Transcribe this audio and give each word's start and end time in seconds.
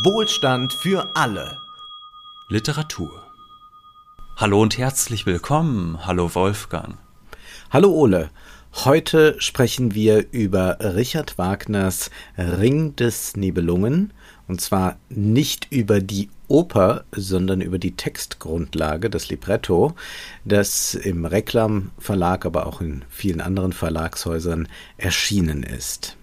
Wohlstand 0.00 0.72
für 0.72 1.14
alle. 1.14 1.60
Literatur. 2.48 3.10
Hallo 4.38 4.62
und 4.62 4.78
herzlich 4.78 5.26
willkommen. 5.26 6.06
Hallo 6.06 6.34
Wolfgang. 6.34 6.96
Hallo 7.70 7.90
Ole. 7.90 8.30
Heute 8.86 9.36
sprechen 9.38 9.94
wir 9.94 10.32
über 10.32 10.78
Richard 10.80 11.36
Wagners 11.36 12.10
Ring 12.38 12.96
des 12.96 13.36
Nibelungen 13.36 14.14
und 14.48 14.62
zwar 14.62 14.96
nicht 15.10 15.70
über 15.70 16.00
die 16.00 16.30
Oper, 16.48 17.04
sondern 17.12 17.60
über 17.60 17.78
die 17.78 17.94
Textgrundlage, 17.94 19.10
das 19.10 19.28
Libretto, 19.28 19.94
das 20.46 20.94
im 20.94 21.26
Reklam 21.26 21.90
Verlag, 21.98 22.46
aber 22.46 22.66
auch 22.66 22.80
in 22.80 23.04
vielen 23.10 23.42
anderen 23.42 23.74
Verlagshäusern 23.74 24.68
erschienen 24.96 25.62
ist. 25.62 26.16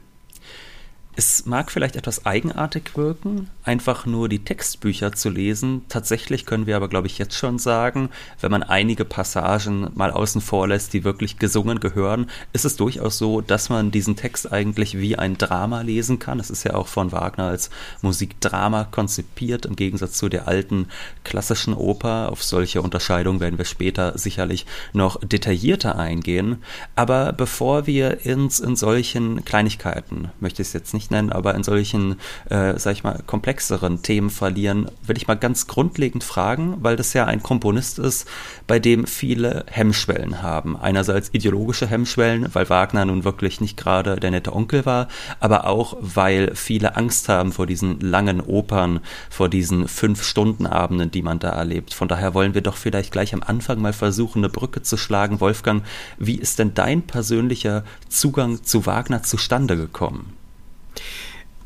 Es 1.20 1.45
mag 1.45 1.70
vielleicht 1.70 1.97
etwas 1.97 2.25
eigenartig 2.25 2.96
wirken, 2.96 3.50
einfach 3.65 4.05
nur 4.05 4.29
die 4.29 4.39
Textbücher 4.39 5.11
zu 5.11 5.29
lesen. 5.29 5.82
Tatsächlich 5.89 6.45
können 6.45 6.65
wir 6.65 6.78
aber, 6.78 6.87
glaube 6.87 7.07
ich, 7.07 7.18
jetzt 7.18 7.36
schon 7.36 7.59
sagen, 7.59 8.07
wenn 8.39 8.51
man 8.51 8.64
einige 8.64 9.04
Passagen 9.04 9.89
mal 9.95 10.11
außen 10.11 10.39
vor 10.39 10.69
lässt, 10.69 10.93
die 10.93 11.04
wirklich 11.04 11.37
gesungen 11.37 11.82
gehören, 11.82 12.29
ist 12.54 12.64
es 12.64 12.78
durchaus 12.78 13.18
so, 13.18 13.42
dass 13.42 13.68
man 13.68 13.92
diesen 13.92 14.15
Text 14.15 14.50
eigentlich 14.54 14.97
wie 14.97 15.18
ein 15.18 15.37
Drama 15.37 15.82
lesen 15.82 16.19
kann. 16.19 16.39
Es 16.39 16.50
ist 16.50 16.64
ja 16.64 16.73
auch 16.73 16.87
von 16.87 17.11
Wagner 17.11 17.47
als 17.47 17.70
Musikdrama 18.01 18.86
konzipiert, 18.86 19.65
im 19.65 19.75
Gegensatz 19.75 20.14
zu 20.14 20.29
der 20.29 20.47
alten 20.47 20.87
klassischen 21.25 21.73
Oper. 21.73 22.31
Auf 22.31 22.43
solche 22.43 22.81
Unterscheidungen 22.81 23.42
werden 23.42 23.57
wir 23.57 23.65
später 23.65 24.17
sicherlich 24.17 24.65
noch 24.93 25.20
detaillierter 25.20 26.00
eingehen. 26.00 26.64
Aber 26.95 27.33
bevor 27.33 27.87
wir 27.87 28.20
uns 28.23 28.61
in 28.61 28.78
solchen 28.78 29.43
Kleinigkeiten, 29.43 30.29
möchte 30.39 30.61
ich 30.61 30.70
es 30.70 30.73
jetzt 30.73 30.93
nicht 30.93 31.08
nennen, 31.11 31.31
aber 31.31 31.55
in 31.55 31.63
solchen, 31.63 32.19
äh, 32.49 32.77
sag 32.77 32.94
ich 32.94 33.03
mal, 33.03 33.22
komplexeren 33.25 34.02
Themen 34.02 34.30
verlieren, 34.30 34.89
will 35.06 35.17
ich 35.17 35.28
mal 35.28 35.36
ganz 35.36 35.67
grundlegend 35.67 36.23
fragen, 36.23 36.78
weil 36.81 36.95
das 36.95 37.14
ja 37.14 37.25
ein 37.25 37.44
Komponist 37.44 38.00
ist, 38.00 38.28
bei 38.67 38.80
dem 38.80 39.06
viele 39.06 39.66
Hemmschwellen 39.69 40.42
haben. 40.42 40.78
Einerseits 40.78 41.30
ideologische 41.34 41.88
Hemmschwellen, 41.88 42.53
weil 42.53 42.69
Wagner 42.69 43.06
nun 43.06 43.23
wirklich 43.23 43.61
nicht 43.61 43.78
gerade 43.78 44.16
der 44.17 44.31
nette 44.31 44.53
Onkel 44.53 44.86
war, 44.86 45.08
aber 45.39 45.66
auch, 45.66 45.97
weil 46.02 46.56
viele 46.56 46.95
Angst 46.95 47.30
haben 47.30 47.52
vor 47.52 47.66
diesen 47.66 48.00
langen 48.00 48.41
Opern, 48.41 49.00
vor 49.30 49.50
diesen 49.50 49.88
Fünf-Stunden-Abenden, 49.88 51.12
die 51.12 51.22
man 51.22 51.39
da 51.39 51.50
erlebt. 51.50 51.94
Von 51.94 52.08
daher 52.08 52.34
wollen 52.34 52.53
wir 52.53 52.62
doch 52.62 52.78
vielleicht 52.78 53.12
gleich 53.12 53.34
am 53.34 53.44
Anfang 53.44 53.81
mal 53.81 53.94
versuchen, 53.94 54.39
eine 54.39 54.50
Brücke 54.50 54.81
zu 54.81 54.97
schlagen. 54.97 55.39
Wolfgang, 55.41 55.84
wie 56.17 56.36
ist 56.36 56.59
denn 56.59 56.73
dein 56.73 57.03
persönlicher 57.03 57.84
Zugang 58.08 58.64
zu 58.64 58.86
Wagner 58.86 59.23
zustande 59.23 59.75
gekommen? 59.75 60.39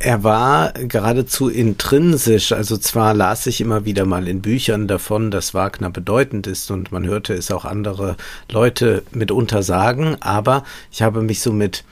Er 0.06 0.22
war 0.22 0.74
geradezu 0.74 1.48
intrinsisch, 1.48 2.52
also 2.52 2.76
zwar 2.76 3.14
las 3.14 3.48
ich 3.48 3.62
immer 3.62 3.86
wieder 3.86 4.04
mal 4.04 4.28
in 4.28 4.42
Büchern 4.42 4.86
davon, 4.90 5.32
dass 5.32 5.54
Wagner 5.54 5.90
bedeutend 5.90 6.46
ist 6.46 6.72
und 6.72 6.92
man 6.92 7.06
hörte 7.06 7.34
es 7.34 7.50
auch 7.52 7.64
andere 7.64 8.18
Leute 8.52 9.04
mitunter 9.14 9.64
sagen, 9.64 10.18
aber 10.20 10.66
ich 10.92 11.02
habe 11.04 11.22
mich 11.22 11.40
so 11.40 11.54
mit, 11.54 11.86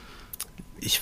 ich 0.82 1.00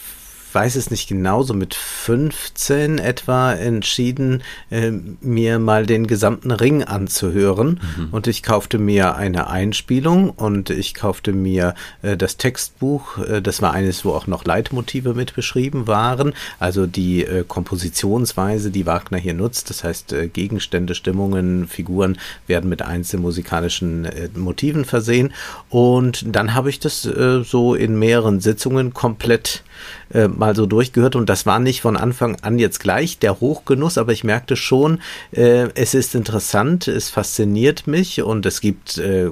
weiß 0.53 0.75
es 0.75 0.91
nicht 0.91 1.07
genau, 1.07 1.43
so 1.43 1.53
mit 1.53 1.75
15 1.75 2.97
etwa 2.97 3.53
entschieden, 3.53 4.43
äh, 4.69 4.91
mir 5.21 5.59
mal 5.59 5.85
den 5.85 6.07
gesamten 6.07 6.51
Ring 6.51 6.83
anzuhören. 6.83 7.79
Mhm. 7.97 8.07
Und 8.11 8.27
ich 8.27 8.43
kaufte 8.43 8.77
mir 8.77 9.15
eine 9.15 9.47
Einspielung 9.49 10.29
und 10.29 10.69
ich 10.69 10.93
kaufte 10.93 11.33
mir 11.33 11.75
äh, 12.01 12.17
das 12.17 12.37
Textbuch. 12.37 13.17
Äh, 13.17 13.41
das 13.41 13.61
war 13.61 13.73
eines, 13.73 14.05
wo 14.05 14.11
auch 14.11 14.27
noch 14.27 14.45
Leitmotive 14.45 15.13
mit 15.13 15.35
beschrieben 15.35 15.87
waren. 15.87 16.33
Also 16.59 16.85
die 16.87 17.23
äh, 17.23 17.43
Kompositionsweise, 17.47 18.71
die 18.71 18.85
Wagner 18.85 19.17
hier 19.17 19.33
nutzt. 19.33 19.69
Das 19.69 19.83
heißt, 19.83 20.13
äh, 20.13 20.27
Gegenstände, 20.27 20.95
Stimmungen, 20.95 21.67
Figuren 21.67 22.17
werden 22.47 22.69
mit 22.69 22.81
einzelnen 22.81 23.23
musikalischen 23.23 24.05
äh, 24.05 24.29
Motiven 24.35 24.85
versehen. 24.85 25.33
Und 25.69 26.35
dann 26.35 26.53
habe 26.53 26.69
ich 26.69 26.79
das 26.79 27.01
so 27.01 27.75
in 27.75 27.97
mehreren 27.97 28.39
Sitzungen 28.39 28.93
komplett 28.93 29.63
äh, 30.13 30.27
mal 30.27 30.55
so 30.55 30.65
durchgehört 30.65 31.15
und 31.15 31.29
das 31.29 31.45
war 31.45 31.59
nicht 31.59 31.81
von 31.81 31.97
Anfang 31.97 32.37
an 32.41 32.59
jetzt 32.59 32.79
gleich 32.79 33.19
der 33.19 33.39
Hochgenuss, 33.39 33.97
aber 33.97 34.11
ich 34.11 34.23
merkte 34.23 34.55
schon, 34.55 35.01
äh, 35.31 35.69
es 35.75 35.93
ist 35.93 36.15
interessant, 36.15 36.87
es 36.87 37.09
fasziniert 37.09 37.87
mich 37.87 38.21
und 38.21 38.45
es 38.45 38.61
gibt 38.61 38.97
äh, 38.97 39.29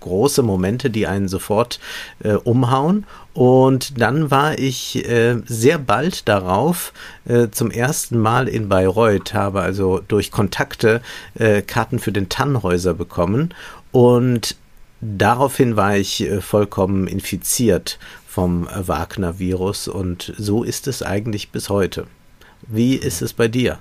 große 0.00 0.42
Momente, 0.42 0.90
die 0.90 1.06
einen 1.06 1.28
sofort 1.28 1.80
äh, 2.22 2.34
umhauen. 2.34 3.06
Und 3.32 4.00
dann 4.00 4.30
war 4.32 4.58
ich 4.58 5.08
äh, 5.08 5.36
sehr 5.46 5.78
bald 5.78 6.28
darauf 6.28 6.92
äh, 7.26 7.48
zum 7.50 7.70
ersten 7.70 8.18
Mal 8.18 8.48
in 8.48 8.68
Bayreuth, 8.68 9.34
habe 9.34 9.60
also 9.60 10.00
durch 10.06 10.32
Kontakte 10.32 11.00
äh, 11.34 11.62
Karten 11.62 12.00
für 12.00 12.12
den 12.12 12.28
Tannhäuser 12.28 12.92
bekommen 12.92 13.54
und 13.92 14.56
daraufhin 15.00 15.76
war 15.76 15.96
ich 15.96 16.22
äh, 16.22 16.40
vollkommen 16.40 17.06
infiziert 17.06 17.98
vom 18.26 18.68
Wagner-Virus 18.72 19.88
und 19.88 20.32
so 20.38 20.62
ist 20.62 20.86
es 20.86 21.02
eigentlich 21.02 21.50
bis 21.50 21.68
heute. 21.68 22.06
Wie 22.68 22.94
ist 22.94 23.22
es 23.22 23.32
bei 23.32 23.48
dir? 23.48 23.78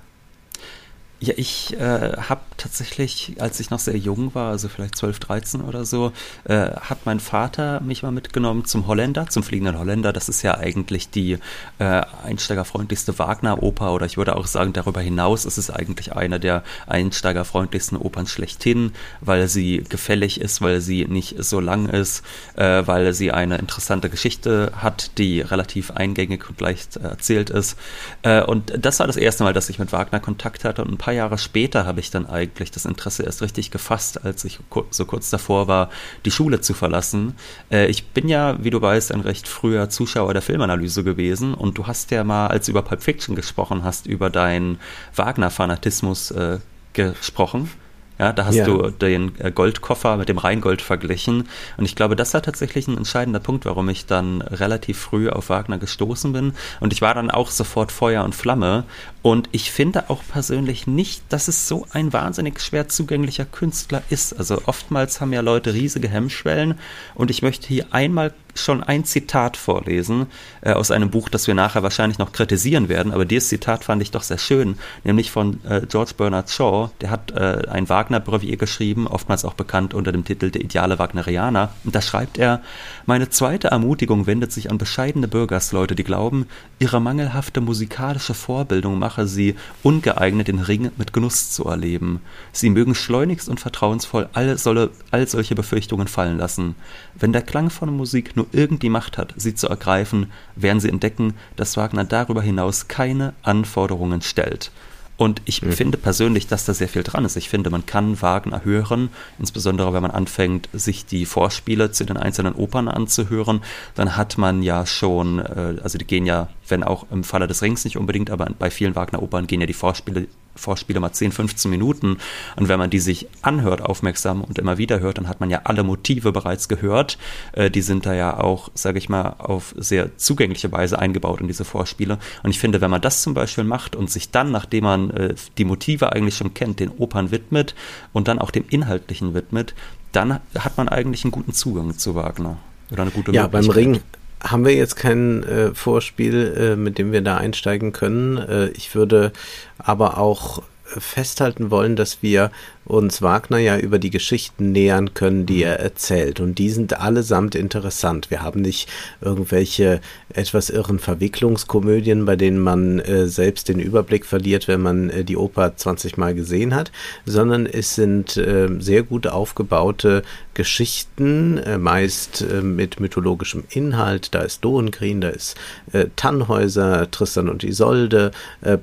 Ja, 1.22 1.34
ich 1.35 1.78
äh, 1.78 2.13
habe 2.18 2.40
tatsächlich, 2.56 3.35
als 3.40 3.59
ich 3.59 3.72
noch 3.72 3.80
sehr 3.80 3.97
jung 3.97 4.34
war, 4.35 4.52
also 4.52 4.69
vielleicht 4.69 4.96
12, 4.96 5.19
13 5.19 5.62
oder 5.62 5.84
so, 5.84 6.13
äh, 6.46 6.72
hat 6.72 7.00
mein 7.06 7.19
Vater 7.19 7.81
mich 7.81 8.03
mal 8.03 8.12
mitgenommen 8.12 8.63
zum 8.63 8.88
Holländer, 8.88 9.28
zum 9.28 9.44
Fliegenden 9.44 9.78
Holländer. 9.78 10.13
Das 10.13 10.30
ist 10.30 10.44
ja 10.44 10.57
eigentlich 10.57 11.09
die 11.09 11.38
äh, 11.80 12.02
einsteigerfreundlichste 12.24 13.19
Wagner-Oper 13.19 13.91
oder 13.91 14.06
ich 14.06 14.16
würde 14.16 14.38
auch 14.38 14.47
sagen, 14.47 14.72
darüber 14.72 15.02
hinaus 15.02 15.44
ist 15.44 15.57
es 15.57 15.69
eigentlich 15.69 16.13
eine 16.16 16.40
der 16.40 16.63
einsteigerfreundlichsten 16.88 17.97
Opern 17.97 18.25
schlechthin, 18.25 18.94
weil 19.19 19.50
sie 19.50 19.84
gefällig 19.90 20.40
ist, 20.40 20.62
weil 20.62 20.80
sie 20.80 21.03
nicht 21.03 21.44
so 21.44 21.59
lang 21.59 21.90
ist, 21.90 22.24
äh, 22.56 22.84
weil 22.86 23.12
sie 23.13 23.34
eine 23.34 23.57
interessante 23.57 24.09
Geschichte 24.09 24.72
hat, 24.78 25.18
die 25.18 25.41
relativ 25.41 25.91
eingängig 25.91 26.50
und 26.50 26.62
leicht 26.62 26.96
erzählt 26.96 27.50
ist. 27.50 27.78
Äh, 28.22 28.41
und 28.41 28.72
das 28.78 29.01
war 29.01 29.07
das 29.07 29.18
erste 29.18 29.44
Mal, 29.44 29.51
dass 29.51 29.69
ich 29.69 29.80
mit 29.80 29.91
Wagner 29.91 30.22
Kontakt 30.22 30.63
hatte 30.63 30.81
und 30.81 30.91
ein 30.94 30.97
paar 30.97 31.08
paar 31.09 31.15
Jahre 31.15 31.39
später 31.39 31.87
habe 31.87 32.01
ich 32.01 32.11
dann 32.11 32.27
eigentlich 32.27 32.69
das 32.69 32.85
Interesse 32.85 33.23
erst 33.23 33.41
richtig 33.41 33.71
gefasst, 33.71 34.23
als 34.23 34.45
ich 34.45 34.59
so 34.91 35.05
kurz 35.05 35.31
davor 35.31 35.67
war, 35.67 35.89
die 36.23 36.29
Schule 36.29 36.61
zu 36.61 36.75
verlassen. 36.75 37.33
Äh, 37.71 37.87
ich 37.87 38.09
bin 38.09 38.29
ja, 38.29 38.63
wie 38.63 38.69
du 38.69 38.79
weißt, 38.79 39.11
ein 39.11 39.21
recht 39.21 39.47
früher 39.47 39.89
Zuschauer 39.89 40.33
der 40.33 40.43
Filmanalyse 40.43 41.03
gewesen 41.03 41.55
und 41.55 41.79
du 41.79 41.87
hast 41.87 42.11
ja 42.11 42.23
mal, 42.23 42.45
als 42.47 42.67
du 42.67 42.73
über 42.73 42.83
Pulp 42.83 43.01
Fiction 43.01 43.35
gesprochen 43.35 43.83
hast, 43.83 44.05
über 44.05 44.29
deinen 44.29 44.79
Wagner-Fanatismus 45.15 46.29
äh, 46.29 46.59
gesprochen. 46.93 47.71
Ja, 48.19 48.34
da 48.34 48.46
hast 48.46 48.56
ja. 48.56 48.66
du 48.66 48.90
den 48.91 49.31
äh, 49.40 49.50
Goldkoffer 49.50 50.18
mit 50.18 50.28
dem 50.28 50.38
Rheingold 50.38 50.81
verglichen. 50.81 51.47
Und 51.78 51.85
ich 51.85 51.96
glaube, 51.96 52.18
das 52.18 52.34
war 52.34 52.41
tatsächlich 52.41 52.88
ein 52.88 52.97
entscheidender 52.97 53.40
Punkt, 53.40 53.63
warum 53.66 53.88
ich 53.88 54.06
dann 54.07 54.41
relativ 54.41 55.00
früh 55.00 55.30
auf 55.30 55.50
Wagner 55.50 55.78
gestoßen 55.78 56.34
bin. 56.34 56.53
Und 56.81 56.91
ich 56.91 57.02
war 57.02 57.13
dann 57.13 57.31
auch 57.31 57.50
sofort 57.50 57.94
Feuer 57.94 58.25
und 58.25 58.35
Flamme. 58.35 58.84
Und 59.22 59.47
ich 59.53 59.72
finde 59.72 60.09
auch 60.09 60.22
persönlich 60.30 60.85
nicht, 60.85 61.24
dass 61.30 61.47
es 61.47 61.69
so 61.69 61.88
ein 61.91 62.12
wahnsinnig 62.12 62.59
schwer 62.59 62.90
zugänglicher 62.90 63.46
Künstler 63.46 64.03
ist. 64.09 64.38
Also 64.38 64.63
oftmals 64.66 65.22
haben 65.22 65.31
ja 65.31 65.40
Leute 65.41 65.74
riesige 65.74 66.09
Hemmschwellen. 66.09 66.78
Und 67.16 67.31
ich 67.31 67.41
möchte 67.41 67.69
hier 67.69 67.86
einmal 67.91 68.34
schon 68.61 68.83
ein 68.83 69.05
Zitat 69.05 69.57
vorlesen 69.57 70.27
äh, 70.61 70.73
aus 70.73 70.91
einem 70.91 71.09
Buch, 71.09 71.29
das 71.29 71.47
wir 71.47 71.53
nachher 71.53 71.83
wahrscheinlich 71.83 72.19
noch 72.19 72.31
kritisieren 72.31 72.89
werden, 72.89 73.13
aber 73.13 73.25
dieses 73.25 73.49
Zitat 73.49 73.83
fand 73.83 74.01
ich 74.01 74.11
doch 74.11 74.23
sehr 74.23 74.37
schön, 74.37 74.77
nämlich 75.03 75.31
von 75.31 75.59
äh, 75.65 75.81
George 75.87 76.13
Bernard 76.17 76.49
Shaw, 76.49 76.89
der 77.01 77.11
hat 77.11 77.31
äh, 77.31 77.67
ein 77.69 77.89
Wagner-Brevier 77.89 78.57
geschrieben, 78.57 79.07
oftmals 79.07 79.45
auch 79.45 79.53
bekannt 79.53 79.93
unter 79.93 80.11
dem 80.11 80.25
Titel 80.25 80.51
Der 80.51 80.61
ideale 80.61 80.99
Wagnerianer, 80.99 81.73
und 81.83 81.95
da 81.95 82.01
schreibt 82.01 82.37
er, 82.37 82.61
meine 83.05 83.29
zweite 83.29 83.69
Ermutigung 83.69 84.27
wendet 84.27 84.51
sich 84.51 84.69
an 84.69 84.77
bescheidene 84.77 85.27
Bürgersleute, 85.27 85.95
die 85.95 86.03
glauben, 86.03 86.47
ihre 86.79 87.01
mangelhafte 87.01 87.61
musikalische 87.61 88.33
Vorbildung 88.33 89.00
mache 89.00 89.27
sie 89.27 89.55
ungeeignet, 89.83 90.47
den 90.47 90.59
Ring 90.59 90.91
mit 90.97 91.13
Genuss 91.13 91.51
zu 91.51 91.65
erleben. 91.65 92.21
Sie 92.51 92.69
mögen 92.69 92.95
schleunigst 92.95 93.50
und 93.50 93.59
vertrauensvoll 93.59 94.29
all, 94.33 94.57
solle, 94.57 94.91
all 95.12 95.27
solche 95.27 95.55
Befürchtungen 95.55 96.07
fallen 96.07 96.38
lassen. 96.38 96.75
Wenn 97.17 97.33
der 97.33 97.41
Klang 97.41 97.69
von 97.69 97.95
Musik 97.95 98.35
nur 98.35 98.47
irgendwie 98.51 98.90
Macht 98.90 99.18
hat, 99.18 99.34
sie 99.38 99.56
zu 99.56 99.68
ergreifen, 99.68 100.31
werden 100.56 100.80
sie 100.80 100.90
entdecken, 100.90 101.34
dass 101.56 101.78
Wagner 101.78 102.04
darüber 102.04 102.42
hinaus 102.42 102.88
keine 102.88 103.34
Anforderungen 103.44 104.22
stellt. 104.22 104.72
Und 105.19 105.42
ich 105.44 105.62
mhm. 105.62 105.74
finde 105.74 105.98
persönlich, 105.98 106.48
dass 106.48 106.63
da 106.63 106.74
sehr 106.74 106.88
viel 106.88 107.04
dran 107.04 107.25
ist. 107.25 107.36
Ich 107.36 107.50
finde, 107.50 107.69
man 107.69 107.86
kann 107.86 108.22
Wagner 108.22 108.63
hören, 108.63 109.10
insbesondere 109.38 109.92
wenn 109.94 110.01
man 110.01 110.12
anfängt, 110.12 110.69
sich 110.72 111.06
die 111.06 111.25
Vorspiele 111.25 111.92
zu 111.92 112.06
den 112.06 112.16
einzelnen 112.16 112.56
Opern 112.56 112.88
anzuhören, 112.88 113.60
dann 113.96 114.16
hat 114.16 114.38
man 114.38 114.63
ja 114.63 114.86
schon, 114.86 115.40
äh, 115.40 115.75
also 115.84 115.98
die 115.98 116.06
gehen 116.06 116.25
ja, 116.25 116.48
wenn 116.69 116.86
auch 116.86 117.06
im 117.12 117.25
Falle 117.25 117.48
des 117.48 117.62
Rings 117.62 117.84
nicht 117.84 117.98
unbedingt, 117.98 118.30
aber 118.30 118.48
bei 118.57 118.72
vielen 118.72 118.96
Wagner-Opern 118.96 119.46
gehen 119.46 119.60
ja 119.60 119.68
die 119.68 119.74
Vorspiele 119.74 120.28
Vorspiele 120.59 121.00
mal 121.00 121.11
10, 121.11 121.31
15 121.31 121.71
Minuten. 121.71 122.17
Und 122.56 122.67
wenn 122.67 122.79
man 122.79 122.89
die 122.89 123.00
sich 123.00 123.27
anhört, 123.41 123.81
aufmerksam 123.81 124.41
und 124.41 124.59
immer 124.59 124.77
wieder 124.77 125.00
hört, 125.00 125.17
dann 125.17 125.27
hat 125.27 125.39
man 125.39 125.50
ja 125.50 125.61
alle 125.63 125.83
Motive 125.83 126.31
bereits 126.31 126.67
gehört. 126.67 127.17
Äh, 127.53 127.71
die 127.71 127.81
sind 127.81 128.06
da 128.06 128.13
ja 128.13 128.39
auch, 128.39 128.69
sage 128.73 128.97
ich 128.97 129.09
mal, 129.09 129.35
auf 129.39 129.73
sehr 129.77 130.17
zugängliche 130.17 130.71
Weise 130.71 131.00
eingebaut 131.00 131.41
in 131.41 131.47
diese 131.47 131.65
Vorspiele. 131.65 132.19
Und 132.44 132.51
ich 132.51 132.59
finde, 132.59 132.81
wenn 132.81 132.91
man 132.91 133.01
das 133.01 133.21
zum 133.21 133.33
Beispiel 133.33 133.63
macht 133.63 133.95
und 133.95 134.09
sich 134.11 134.31
dann, 134.31 134.51
nachdem 134.51 134.83
man 134.83 135.09
äh, 135.11 135.35
die 135.57 135.65
Motive 135.65 136.11
eigentlich 136.13 136.35
schon 136.35 136.53
kennt, 136.53 136.79
den 136.79 136.89
Opern 136.89 137.31
widmet 137.31 137.75
und 138.13 138.27
dann 138.27 138.39
auch 138.39 138.51
dem 138.51 138.65
Inhaltlichen 138.69 139.33
widmet, 139.33 139.73
dann 140.12 140.39
hat 140.57 140.77
man 140.77 140.89
eigentlich 140.89 141.23
einen 141.23 141.31
guten 141.31 141.53
Zugang 141.53 141.97
zu 141.97 142.15
Wagner. 142.15 142.57
Oder 142.91 143.03
eine 143.03 143.12
gute 143.12 143.31
Ja, 143.31 143.47
beim 143.47 143.69
Ring 143.69 144.01
haben 144.41 144.65
wir 144.65 144.74
jetzt 144.74 144.95
kein 144.95 145.44
äh, 145.44 145.74
Vorspiel, 145.74 146.56
äh, 146.57 146.75
mit 146.75 146.97
dem 146.97 147.12
wir 147.12 147.21
da 147.21 147.38
einsteigen 147.38 147.91
können. 147.91 148.38
Äh, 148.38 148.69
ich 148.69 148.95
würde 148.95 149.31
aber 149.77 150.18
auch 150.18 150.63
festhalten 150.86 151.69
wollen, 151.71 151.95
dass 151.95 152.24
wir 152.24 152.51
uns 152.85 153.21
Wagner 153.21 153.59
ja 153.59 153.77
über 153.77 153.99
die 153.99 154.09
Geschichten 154.09 154.71
nähern 154.71 155.13
können, 155.13 155.45
die 155.45 155.63
er 155.63 155.79
erzählt. 155.79 156.39
Und 156.39 156.57
die 156.57 156.69
sind 156.69 156.99
allesamt 156.99 157.53
interessant. 157.55 158.31
Wir 158.31 158.41
haben 158.41 158.61
nicht 158.61 158.89
irgendwelche 159.21 160.01
etwas 160.33 160.69
irren 160.69 160.99
Verwicklungskomödien, 160.99 162.25
bei 162.25 162.35
denen 162.35 162.59
man 162.59 162.99
äh, 162.99 163.27
selbst 163.27 163.69
den 163.69 163.79
Überblick 163.79 164.25
verliert, 164.25 164.67
wenn 164.67 164.81
man 164.81 165.09
äh, 165.09 165.23
die 165.23 165.37
Oper 165.37 165.75
20 165.75 166.17
Mal 166.17 166.33
gesehen 166.33 166.73
hat, 166.73 166.91
sondern 167.25 167.65
es 167.65 167.95
sind 167.95 168.37
äh, 168.37 168.69
sehr 168.79 169.03
gut 169.03 169.27
aufgebaute 169.27 170.23
Geschichten, 170.59 171.57
äh, 171.59 171.77
meist 171.77 172.41
äh, 172.41 172.61
mit 172.61 172.99
mythologischem 172.99 173.63
Inhalt. 173.69 174.35
Da 174.35 174.41
ist 174.41 174.61
Lohengrin, 174.65 175.21
da 175.21 175.29
ist 175.29 175.55
äh, 175.93 176.07
Tannhäuser, 176.17 177.09
Tristan 177.11 177.47
und 177.47 177.63
Isolde, 177.63 178.31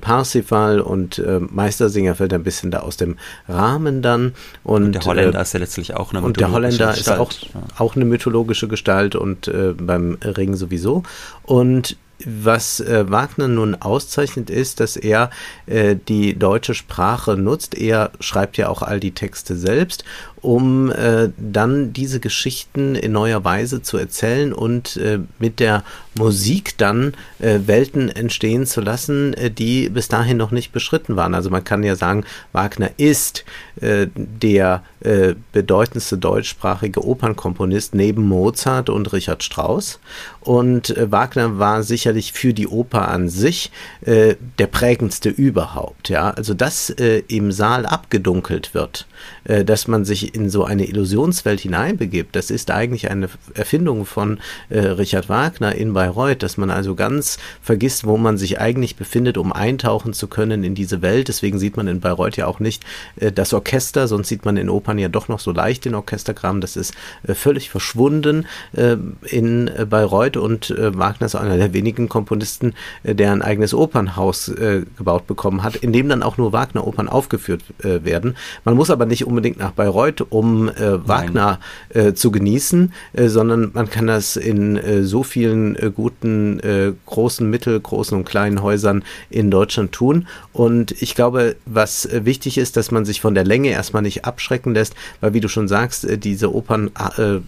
Parsifal 0.01 0.79
und 0.79 1.21
Meistersinger 1.51 2.15
fällt 2.15 2.33
ein 2.33 2.43
bisschen 2.43 2.71
da 2.71 2.79
aus 2.79 2.97
dem 2.97 3.17
Rahmen 3.47 3.96
dann. 4.01 4.33
Und, 4.63 4.83
und 4.83 4.91
der 4.93 5.05
Holländer 5.05 5.39
äh, 5.39 5.41
ist 5.41 5.53
ja 5.53 5.59
letztlich 5.59 5.95
auch 5.95 6.13
eine 6.13 6.21
mythologische 6.21 6.27
Und 6.27 6.39
der 6.39 6.51
Holländer 6.51 6.93
Gestalt. 6.93 6.99
ist 6.99 7.09
auch, 7.09 7.31
ja. 7.53 7.61
auch 7.77 7.95
eine 7.95 8.05
mythologische 8.05 8.67
Gestalt 8.67 9.15
und 9.15 9.47
äh, 9.47 9.73
beim 9.73 10.17
Ring 10.23 10.55
sowieso. 10.55 11.03
Und 11.43 11.97
was 12.25 12.79
äh, 12.79 13.09
Wagner 13.09 13.47
nun 13.47 13.75
auszeichnet, 13.75 14.49
ist, 14.49 14.79
dass 14.79 14.95
er 14.95 15.29
äh, 15.67 15.95
die 15.95 16.37
deutsche 16.37 16.73
Sprache 16.73 17.37
nutzt. 17.37 17.75
Er 17.75 18.11
schreibt 18.19 18.57
ja 18.57 18.69
auch 18.69 18.81
all 18.81 18.99
die 18.99 19.11
Texte 19.11 19.55
selbst 19.55 20.03
um 20.47 20.89
äh, 20.93 21.27
dann 21.37 21.91
diese 21.91 22.21
Geschichten 22.21 22.95
in 22.95 23.11
neuer 23.11 23.43
Weise 23.43 23.81
zu 23.81 23.97
erzählen 23.97 24.53
und 24.53 24.95
äh, 24.95 25.19
mit 25.39 25.59
der 25.59 25.83
Musik 26.17 26.77
dann 26.77 27.13
äh, 27.39 27.59
Welten 27.65 28.07
entstehen 28.09 28.65
zu 28.65 28.79
lassen, 28.79 29.33
äh, 29.33 29.51
die 29.51 29.89
bis 29.89 30.07
dahin 30.07 30.37
noch 30.37 30.51
nicht 30.51 30.71
beschritten 30.71 31.17
waren. 31.17 31.35
Also 31.35 31.49
man 31.49 31.65
kann 31.65 31.83
ja 31.83 31.97
sagen, 31.97 32.23
Wagner 32.53 32.91
ist 32.95 33.43
äh, 33.81 34.07
der 34.15 34.83
äh, 35.01 35.35
bedeutendste 35.51 36.17
deutschsprachige 36.17 37.05
Opernkomponist 37.05 37.93
neben 37.93 38.25
Mozart 38.27 38.89
und 38.89 39.11
Richard 39.11 39.43
Strauss. 39.43 39.99
Und 40.39 40.95
Wagner 40.97 41.59
war 41.59 41.83
sicherlich 41.83 42.31
für 42.31 42.53
die 42.53 42.67
Oper 42.67 43.09
an 43.09 43.27
sich 43.27 43.69
der 44.05 44.67
prägendste 44.71 45.27
überhaupt. 45.27 46.07
Ja, 46.07 46.29
also 46.29 46.53
dass 46.53 46.89
im 46.89 47.51
Saal 47.51 47.85
abgedunkelt 47.85 48.73
wird, 48.73 49.07
dass 49.43 49.89
man 49.89 50.05
sich 50.05 50.33
in 50.37 50.49
so 50.49 50.63
eine 50.63 50.85
Illusionswelt 50.85 51.59
hineinbegibt, 51.61 52.35
das 52.35 52.51
ist 52.51 52.69
eigentlich 52.71 53.09
eine 53.09 53.27
Erfindung 53.55 54.05
von 54.05 54.39
äh, 54.69 54.79
Richard 54.79 55.29
Wagner 55.29 55.73
in 55.73 55.93
Bayreuth, 55.93 56.43
dass 56.43 56.57
man 56.57 56.69
also 56.69 56.95
ganz 56.95 57.37
vergisst, 57.61 58.05
wo 58.05 58.17
man 58.17 58.37
sich 58.37 58.59
eigentlich 58.59 58.95
befindet, 58.95 59.37
um 59.37 59.51
eintauchen 59.51 60.13
zu 60.13 60.27
können 60.27 60.63
in 60.63 60.75
diese 60.75 61.01
Welt. 61.01 61.27
Deswegen 61.27 61.57
sieht 61.57 61.75
man 61.75 61.87
in 61.87 61.99
Bayreuth 61.99 62.37
ja 62.37 62.45
auch 62.45 62.59
nicht 62.59 62.85
äh, 63.17 63.31
das 63.31 63.53
Orchester, 63.53 64.07
sonst 64.07 64.27
sieht 64.27 64.45
man 64.45 64.57
in 64.57 64.69
Opern 64.69 64.99
ja 64.99 65.09
doch 65.09 65.27
noch 65.27 65.39
so 65.39 65.51
leicht 65.51 65.85
den 65.85 65.95
Orchestergramm. 65.95 66.61
Das 66.61 66.75
ist 66.75 66.93
äh, 67.27 67.33
völlig 67.33 67.69
verschwunden 67.69 68.45
äh, 68.73 68.97
in 69.25 69.67
äh, 69.67 69.85
Bayreuth 69.89 70.37
und 70.37 70.69
äh, 70.69 70.95
Wagner 70.97 71.25
ist 71.25 71.35
einer 71.35 71.57
der 71.57 71.73
wenigen 71.73 72.09
Komponisten, 72.09 72.73
der 73.03 73.31
ein 73.31 73.41
eigenes 73.41 73.73
Opernhaus 73.73 74.51
gebaut 74.97 75.27
bekommen 75.27 75.63
hat, 75.63 75.77
in 75.77 75.93
dem 75.93 76.09
dann 76.09 76.23
auch 76.23 76.37
nur 76.37 76.53
Wagner-Opern 76.53 77.09
aufgeführt 77.09 77.63
werden. 77.79 78.35
Man 78.65 78.75
muss 78.75 78.89
aber 78.89 79.05
nicht 79.05 79.25
unbedingt 79.25 79.57
nach 79.57 79.71
Bayreuth, 79.71 80.16
um 80.21 80.69
äh, 80.69 81.07
Wagner 81.07 81.59
äh, 81.89 82.13
zu 82.13 82.31
genießen, 82.31 82.93
äh, 83.13 83.27
sondern 83.27 83.71
man 83.73 83.89
kann 83.89 84.07
das 84.07 84.35
in 84.35 84.77
äh, 84.77 85.03
so 85.03 85.23
vielen 85.23 85.75
äh, 85.75 85.91
guten, 85.93 86.59
äh, 86.59 86.93
großen, 87.05 87.49
mittelgroßen 87.49 88.17
und 88.17 88.25
kleinen 88.25 88.61
Häusern 88.61 89.03
in 89.29 89.51
Deutschland 89.51 89.91
tun. 89.91 90.27
Und 90.53 90.91
ich 91.01 91.15
glaube, 91.15 91.55
was 91.65 92.09
wichtig 92.11 92.57
ist, 92.57 92.77
dass 92.77 92.91
man 92.91 93.05
sich 93.05 93.21
von 93.21 93.35
der 93.35 93.43
Länge 93.43 93.69
erstmal 93.69 94.01
nicht 94.01 94.25
abschrecken 94.25 94.73
lässt, 94.73 94.95
weil 95.21 95.33
wie 95.33 95.39
du 95.39 95.47
schon 95.47 95.67
sagst, 95.67 96.07
diese 96.23 96.53
Opern 96.53 96.91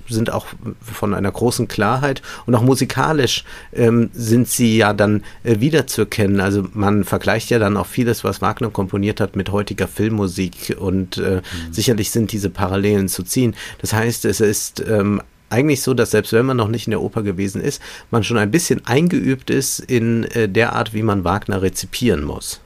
sind 0.07 0.31
auch 0.31 0.45
von 0.81 1.13
einer 1.13 1.31
großen 1.31 1.68
Klarheit 1.68 2.21
und 2.45 2.56
auch 2.56 2.62
musikalisch 2.62 3.44
ähm, 3.74 4.10
sind 4.13 4.48
sie 4.48 4.77
ja 4.77 4.94
dann 4.94 5.24
wiederzuerkennen. 5.44 6.39
Also 6.39 6.66
man 6.74 7.04
vergleicht 7.04 7.50
ja 7.50 7.60
dann 7.60 7.77
auch 7.77 7.88
vieles, 7.88 8.24
was 8.24 8.42
Wagner 8.42 8.69
komponiert 8.69 9.21
hat, 9.21 9.36
mit 9.36 9.51
heutiger 9.51 9.88
Filmmusik 9.88 10.77
und 10.80 11.18
mhm. 11.18 11.42
sicherlich 11.71 12.12
sind 12.12 12.31
diese 12.31 12.50
Parallelen 12.59 13.07
zu 13.07 13.23
ziehen. 13.23 13.56
Das 13.79 13.94
heißt, 13.94 14.25
es 14.25 14.41
ist 14.41 14.83
ähm, 14.85 15.21
eigentlich 15.50 15.81
so, 15.81 15.94
dass 15.94 16.11
selbst 16.11 16.33
wenn 16.33 16.45
man 16.45 16.57
noch 16.57 16.67
nicht 16.67 16.88
in 16.88 16.91
der 16.91 17.01
Oper 17.01 17.23
gewesen 17.23 17.61
ist, 17.61 17.81
man 18.11 18.25
schon 18.25 18.38
ein 18.38 18.51
bisschen 18.51 18.85
eingeübt 18.85 19.50
ist 19.50 19.79
in 19.79 20.25
äh, 20.25 20.50
der 20.50 20.73
Art, 20.73 20.94
wie 20.94 21.03
man 21.03 21.23
Wagner 21.23 21.61
rezipieren 21.61 22.23
muss. 22.23 22.59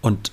Und 0.00 0.30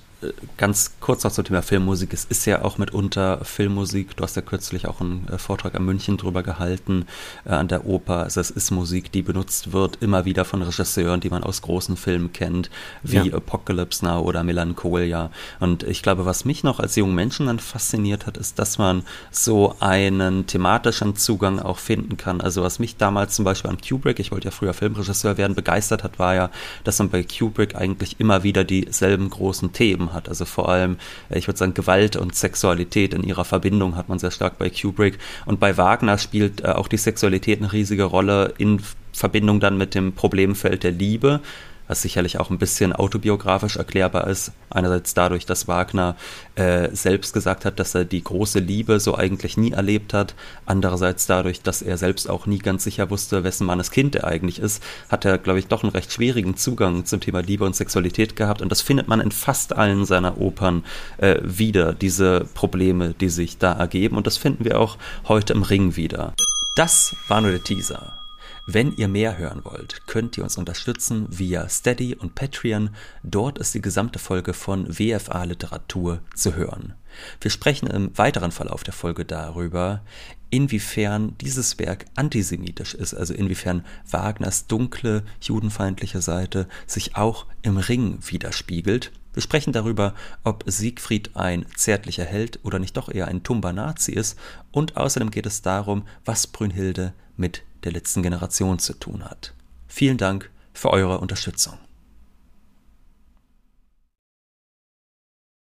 ganz 0.58 0.94
kurz 1.00 1.24
noch 1.24 1.31
zum 1.31 1.46
Thema 1.46 1.62
Filmmusik. 1.62 2.14
Es 2.14 2.25
ist 2.25 2.46
ja 2.46 2.64
auch 2.64 2.78
mitunter 2.78 3.44
Filmmusik. 3.44 4.16
Du 4.16 4.24
hast 4.24 4.36
ja 4.36 4.42
kürzlich 4.42 4.88
auch 4.88 5.02
einen 5.02 5.28
äh, 5.28 5.38
Vortrag 5.38 5.75
an 5.75 5.86
München 5.86 6.18
drüber 6.18 6.44
gehalten, 6.44 7.06
äh, 7.46 7.50
an 7.50 7.68
der 7.68 7.86
Oper. 7.86 8.24
Also 8.24 8.42
es 8.42 8.50
ist 8.50 8.72
Musik, 8.72 9.12
die 9.12 9.22
benutzt 9.22 9.74
wird, 9.74 9.98
immer 10.02 10.25
wieder 10.25 10.46
von 10.46 10.62
Regisseuren, 10.62 11.20
die 11.20 11.30
man 11.30 11.44
aus 11.44 11.62
großen 11.62 11.98
Filmen 11.98 12.34
kennt, 12.34 12.70
wie 13.02 13.30
ja. 13.30 13.34
Apocalypse 13.34 14.06
Now 14.06 14.22
oder 14.22 14.44
Melancholia. 14.44 15.31
Und 15.60 15.84
ich 15.84 16.02
glaube, 16.04 16.26
was 16.26 16.46
mich 16.46 16.64
noch 16.64 16.80
als 16.80 16.96
jungen 16.96 17.16
Menschen 17.16 17.48
dann 17.48 17.60
fasziniert 17.60 18.26
hat, 18.26 18.38
ist, 18.38 18.60
dass 18.60 18.78
man 18.78 19.04
so 19.31 19.76
einen 19.80 20.48
thematischen 20.48 21.16
Zugang 21.16 21.60
auch 21.60 21.78
finden 21.78 22.18
kann. 22.18 22.42
Also 22.42 22.64
was 22.64 22.80
mich 22.80 22.98
damals 22.98 23.36
zum 23.36 23.46
Beispiel 23.46 23.69
an 23.69 23.78
Kubrick, 23.78 24.19
ich 24.19 24.31
wollte 24.31 24.46
ja 24.46 24.52
früher 24.52 24.74
Filmregisseur 24.74 25.38
werden, 25.38 25.56
begeistert 25.56 26.04
hat, 26.04 26.19
war 26.19 26.36
ja, 26.36 26.50
dass 26.84 27.00
man 27.00 27.10
bei 27.10 27.24
Kubrick 27.24 27.76
eigentlich 27.76 28.19
immer 28.19 28.44
wieder 28.44 28.64
dieselben 28.64 29.30
großen 29.30 29.74
Themen 29.74 30.12
hat. 30.13 30.30
Also 30.30 30.45
vor 30.45 30.69
allem, 30.69 30.98
äh, 31.30 31.38
ich 31.38 31.48
würde 31.48 31.57
sagen, 31.57 31.74
Gewalt 31.74 32.15
und 32.15 32.36
Sexualität 32.36 33.13
in 33.13 33.24
ihrer 33.24 33.45
Verbindung 33.45 33.95
hat 33.95 34.10
man 34.10 34.19
sehr 34.19 34.31
stark 34.31 34.57
bei 34.57 34.69
Kubrick. 34.69 35.19
Und 35.45 35.60
bei 35.60 35.77
Wagner 35.77 36.18
spielt 36.18 36.62
äh, 36.62 36.68
auch 36.68 36.88
die 36.88 36.98
Sexualität 36.98 37.60
eine 37.60 37.71
riesige 37.71 38.04
Rolle 38.04 38.54
in 38.57 38.81
Verbindung 39.12 39.60
dann 39.60 39.77
mit 39.77 39.95
dem 39.95 40.13
Problemfeld 40.13 40.83
der 40.83 40.92
Liebe 40.92 41.42
was 41.88 42.01
sicherlich 42.01 42.39
auch 42.39 42.50
ein 42.50 42.57
bisschen 42.57 42.94
autobiografisch 42.94 43.75
erklärbar 43.75 44.27
ist. 44.27 44.52
Einerseits 44.69 45.13
dadurch, 45.13 45.45
dass 45.45 45.68
Wagner 45.68 46.16
äh, 46.56 46.90
selbst 46.94 47.33
gesagt 47.33 47.66
hat, 47.66 47.80
dass 47.80 47.95
er 47.95 48.06
die 48.06 48.23
große 48.23 48.59
Liebe 48.59 48.99
so 48.99 49.16
eigentlich 49.16 49.57
nie 49.57 49.71
erlebt 49.71 50.13
hat. 50.13 50.35
Andererseits 50.66 51.28
dadurch, 51.28 51.61
dass 51.61 51.81
er 51.81 51.97
selbst 51.97 52.30
auch 52.30 52.45
nie 52.45 52.59
ganz 52.59 52.83
sicher 52.83 53.09
wusste, 53.09 53.44
wessen 53.44 53.68
Mannes 53.68 53.92
Kind 53.92 54.16
er 54.16 54.25
eigentlich 54.25 54.59
ist, 54.59 54.81
hat 55.09 55.25
er, 55.25 55.37
glaube 55.37 55.59
ich, 55.59 55.68
doch 55.68 55.83
einen 55.83 55.92
recht 55.92 56.11
schwierigen 56.11 56.56
Zugang 56.56 57.06
zum 57.06 57.19
Thema 57.19 57.42
Liebe 57.42 57.66
und 57.66 57.75
Sexualität 57.75 58.35
gehabt. 58.35 58.61
Und 58.61 58.69
das 58.69 58.81
findet 58.81 59.07
man 59.07 59.19
in 59.19 59.31
fast 59.31 59.75
allen 59.75 60.06
seiner 60.06 60.40
Opern 60.40 60.83
äh, 61.18 61.40
wieder, 61.44 61.94
diese 61.94 62.47
Probleme, 62.54 63.13
die 63.13 63.30
sich 63.30 63.57
da 63.57 63.73
ergeben. 63.73 64.18
Und 64.18 64.28
das 64.28 64.37
finden 64.37 64.66
wir 64.66 64.80
auch 64.80 64.97
heute 65.28 65.54
im 65.54 65.63
Ring 65.63 65.95
wieder. 65.95 66.33
Das 66.75 67.16
war 67.28 67.42
nur 67.42 67.52
der 67.52 67.63
Teaser. 67.63 68.22
Wenn 68.66 68.96
ihr 68.96 69.10
mehr 69.10 69.38
hören 69.38 69.66
wollt, 69.66 70.08
könnt 70.08 70.38
ihr 70.38 70.44
uns 70.44 70.58
unterstützen 70.58 71.28
via 71.30 71.68
Steady 71.68 72.16
und 72.16 72.34
Patreon. 72.34 72.92
Dort 73.22 73.58
ist 73.58 73.74
die 73.74 73.82
gesamte 73.82 74.20
Folge 74.20 74.54
von 74.54 74.88
WFA 74.88 75.44
Literatur 75.44 76.22
zu 76.34 76.56
hören. 76.56 76.94
Wir 77.42 77.52
sprechen 77.52 77.88
im 77.88 78.18
weiteren 78.18 78.52
Verlauf 78.52 78.86
der 78.86 78.94
Folge 78.94 79.26
darüber, 79.26 80.02
inwiefern 80.50 81.38
dieses 81.42 81.78
Werk 81.78 82.06
antisemitisch 82.16 82.94
ist, 82.94 83.14
also 83.14 83.34
inwiefern 83.34 83.84
Wagners 84.10 84.66
dunkle, 84.68 85.24
judenfeindliche 85.42 86.22
Seite 86.22 86.70
sich 86.88 87.18
auch 87.18 87.48
im 87.64 87.76
Ring 87.76 88.20
widerspiegelt. 88.22 89.12
Wir 89.34 89.42
sprechen 89.42 89.74
darüber, 89.74 90.14
ob 90.46 90.64
Siegfried 90.68 91.36
ein 91.36 91.66
zärtlicher 91.76 92.24
Held 92.24 92.60
oder 92.64 92.80
nicht 92.80 92.96
doch 92.96 93.10
eher 93.10 93.28
ein 93.28 93.44
tumber 93.44 93.74
Nazi 93.74 94.14
ist 94.14 94.40
und 94.72 94.96
außerdem 94.96 95.32
geht 95.32 95.48
es 95.48 95.62
darum, 95.62 96.08
was 96.24 96.48
Brünnhilde 96.48 97.14
mit 97.36 97.64
der 97.83 97.92
letzten 97.92 98.23
Generation 98.23 98.80
zu 98.80 98.94
tun 98.94 99.25
hat. 99.25 99.54
Vielen 99.87 100.18
Dank 100.18 100.49
für 100.73 100.90
eure 100.90 101.19
Unterstützung. 101.19 101.78